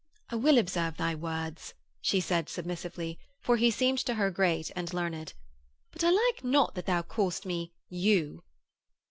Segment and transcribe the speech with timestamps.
[0.31, 4.91] 'I will observe thy words,' she said submissively, for he seemed to her great and
[4.95, 5.35] learned;
[5.91, 8.43] 'but I like not that thou call'st me "you."'